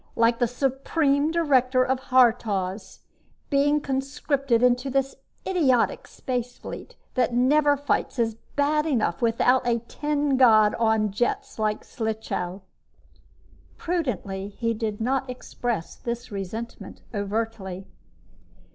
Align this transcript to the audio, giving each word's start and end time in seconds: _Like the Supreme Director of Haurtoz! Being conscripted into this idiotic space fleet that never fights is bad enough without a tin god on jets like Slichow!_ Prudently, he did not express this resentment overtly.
_Like 0.17 0.39
the 0.39 0.47
Supreme 0.47 1.29
Director 1.29 1.83
of 1.83 1.99
Haurtoz! 2.09 3.01
Being 3.51 3.79
conscripted 3.79 4.63
into 4.63 4.89
this 4.89 5.15
idiotic 5.45 6.07
space 6.07 6.57
fleet 6.57 6.95
that 7.13 7.35
never 7.35 7.77
fights 7.77 8.17
is 8.17 8.33
bad 8.55 8.87
enough 8.87 9.21
without 9.21 9.61
a 9.67 9.77
tin 9.87 10.37
god 10.37 10.73
on 10.79 11.11
jets 11.11 11.59
like 11.59 11.83
Slichow!_ 11.83 12.61
Prudently, 13.77 14.47
he 14.49 14.73
did 14.73 15.01
not 15.01 15.29
express 15.29 15.95
this 15.97 16.31
resentment 16.31 17.03
overtly. 17.13 17.85